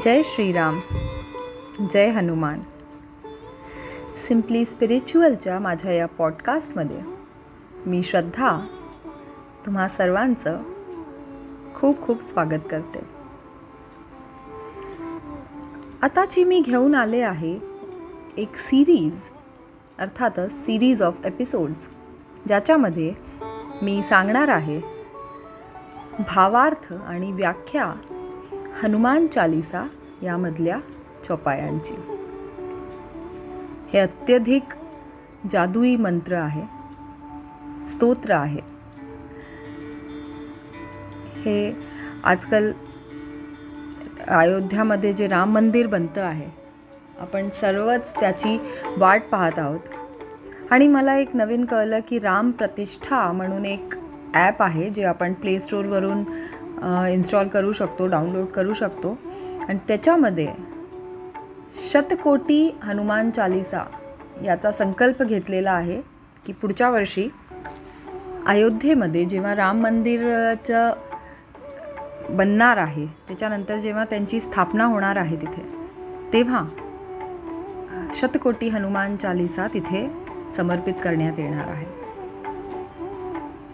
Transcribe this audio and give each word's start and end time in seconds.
जय 0.00 0.22
श्रीराम 0.24 0.80
जय 1.90 2.08
हनुमान. 2.08 2.60
सिम्पली 4.16 4.64
स्पिरिच्युअलच्या 4.64 5.58
माझ्या 5.58 5.92
या 5.92 6.06
पॉडकास्टमध्ये 6.06 7.00
मी 7.86 8.02
श्रद्धा 8.02 8.66
तुम्हा 9.66 9.88
सर्वांचं 9.88 10.62
खूप 11.74 12.00
खूप 12.02 12.22
स्वागत 12.22 12.68
करते. 12.70 13.00
आताची 16.02 16.44
मी 16.44 16.60
घेऊन 16.60 16.94
आले 16.94 17.20
आहे 17.20 17.58
एक 18.36 18.56
सिरीज 18.56 19.30
अर्थातच 19.98 20.64
सिरीज 20.64 21.02
ऑफ 21.02 21.18
एपिसोड्स 21.24 21.88
ज्याच्यामध्ये 22.46 23.14
मी 23.82 24.02
सांगणार 24.02 24.48
आहे 24.48 24.80
भावार्थ 26.18 26.92
आणि 27.06 27.32
व्याख्या 27.32 27.92
हनुमान 28.72 29.26
चालिसा 29.26 29.86
यामधल्या 30.22 30.78
चौपायांची. 31.24 31.94
हे 33.92 33.98
अत्यधिक 33.98 34.62
जादुई 35.50 35.96
मंत्र 35.96 36.34
आहे. 36.34 36.62
स्तोत्र 37.88 38.30
आहे. 38.30 38.60
हे 41.42 41.76
आजकाल 42.24 42.72
अयोध्यामध्ये 44.28 45.12
जे 45.12 45.28
राम 45.28 45.52
मंदिर 45.52 45.86
बनतं 45.86 46.22
आहे 46.22 46.50
आपण 47.20 47.48
सर्वच 47.60 48.12
त्याची 48.20 48.58
वाट 48.98 49.22
पाहत 49.32 49.58
आहोत. 49.58 49.80
आणि 50.70 50.88
मला 50.88 51.16
एक 51.16 51.36
नवीन 51.36 51.64
कळलं 51.64 51.98
की 52.08 52.18
राम 52.18 52.50
प्रतिष्ठा 52.50 53.32
म्हणून 53.32 53.64
एक 53.64 53.94
ॲप 54.34 54.62
आहे 54.62 54.90
जे 54.90 55.04
आपण 55.04 55.32
प्ले 55.32 55.58
स्टोरवरून 55.58 56.22
इन्स्टॉल 57.12 57.48
करू 57.48 57.72
शकतो 57.72 58.06
डाउनलोड 58.06 58.46
करू 58.46 58.72
शकतो. 58.72 59.18
आणि 59.68 59.78
त्याच्यामध्ये 59.88 60.48
शतकोटी 61.84 62.78
हनुमान 62.82 63.30
चालिसा 63.30 63.84
याचा 64.44 64.72
संकल्प 64.72 65.22
घेतलेला 65.22 65.72
आहे 65.72 66.00
की 66.46 66.52
पुढच्या 66.52 66.90
वर्षी 66.90 67.28
अयोध्येमध्ये 68.46 69.24
जेव्हा 69.24 69.54
राम 69.56 69.80
मंदिराचं 69.80 70.92
बनणार 72.30 72.76
आहे 72.76 73.06
त्याच्यानंतर 73.06 73.76
जेव्हा 73.76 74.04
त्यांची 74.04 74.40
स्थापना 74.40 74.84
होणार 74.84 75.16
आहे 75.16 75.36
तिथे 75.36 75.62
तेव्हा 76.32 76.64
शतकोटी 78.14 78.68
हनुमान 78.68 79.16
चालिसा 79.16 79.66
तिथे 79.74 80.08
समर्पित 80.56 80.94
करण्यात 81.04 81.38
येणार 81.38 81.68
आहे. 81.68 81.86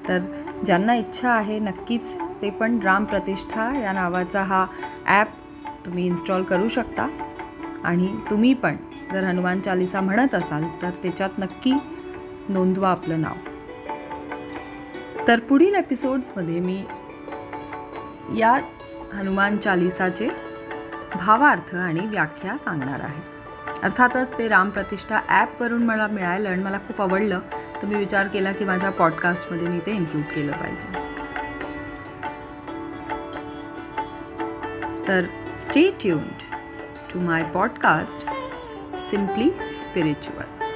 तर 0.08 0.19
ज्यांना 0.64 0.94
इच्छा 0.94 1.30
आहे 1.30 1.58
नक्कीच 1.58 2.16
ते 2.42 2.50
पण 2.50 2.78
राम 2.78 3.05
प्रतिष्ठा 3.05 3.70
या 3.81 3.92
नावाचा 3.92 4.42
हा 4.42 4.64
ॲप 5.06 5.28
तुम्ही 5.86 6.06
इन्स्टॉल 6.06 6.42
करू 6.42 6.69
शकता. 6.69 7.08
आणि 7.84 8.08
तुम्ही 8.31 8.53
पण 8.55 8.77
जर 9.12 9.25
हनुमान 9.25 9.61
चालिसा 9.61 10.00
म्हणत 10.00 10.34
असाल 10.34 10.64
तर 10.83 10.91
त्याच्यात 11.03 11.39
नक्की 11.39 11.72
नोंदवा 12.48 12.91
आपलं 12.91 13.20
नाव. 13.20 13.34
तर 15.28 15.41
पुढील 15.41 15.75
एपिसोड्समध्ये 15.75 16.61
मी 16.61 16.83
या 18.39 18.53
हनुमान 19.14 19.56
चालिसाचे 19.56 20.28
भावार्थ 21.14 21.75
आणि 21.75 22.06
व्याख्या 22.06 22.56
सांगणार 22.64 23.00
आहे. 23.00 23.22
अर्थातच 23.83 24.39
ते 24.39 24.48
रामप्रतिष्ठा 24.48 25.20
ॲपवरून 25.28 25.83
मला 25.83 26.06
मिळालं 26.06 26.48
आणि 26.48 26.62
मला 26.62 26.78
खूप 26.78 27.03
आवडलं 27.03 27.41
तर 27.83 27.86
मी 27.86 27.94
विचार 27.94 28.27
केला 28.27 28.53
की 28.53 28.64
माझ्या 28.64 28.91
पॉडकास्टमध्ये 28.91 29.69
मी 29.69 29.78
ते 29.86 29.92
इन्क्लूड 29.92 30.25
केलं 30.25 30.53
पाहिजे. 30.53 31.17
तर 35.08 35.28
stay 35.56 35.90
tuned 36.02 36.44
to 37.08 37.18
my 37.18 37.42
podcast, 37.54 38.24
Simply 39.10 39.52
Spiritual. 39.84 40.67